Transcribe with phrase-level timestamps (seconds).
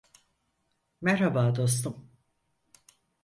[1.01, 2.09] Merhaba dostum.